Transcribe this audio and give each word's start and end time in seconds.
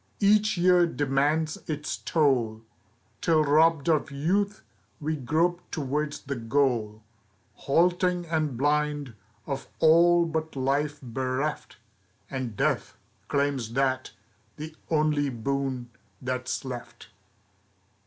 Each 0.19 0.57
year 0.57 0.87
demands 0.87 1.57
its 1.69 1.95
toll, 1.97 2.63
Till 3.21 3.43
robbed 3.43 3.87
of 3.87 4.09
youth, 4.09 4.63
we 4.99 5.15
grope 5.15 5.61
toward 5.69 6.13
the 6.25 6.33
goal, 6.35 7.03
Halting 7.53 8.25
and 8.25 8.57
blind, 8.57 9.13
of 9.45 9.67
all 9.79 10.25
but 10.25 10.55
life 10.55 10.99
bereft, 11.03 11.77
And 12.31 12.57
death 12.57 12.97
claims 13.27 13.73
that 13.73 14.09
the 14.57 14.75
only 14.89 15.29
boon 15.29 15.91
that's 16.19 16.65
left. 16.65 17.09